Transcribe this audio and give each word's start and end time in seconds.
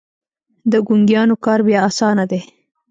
د 0.71 0.73
ګونګيانو 0.87 1.35
کار 1.45 1.59
بيا 1.67 1.79
اسانه 1.89 2.25
دی. 2.31 2.41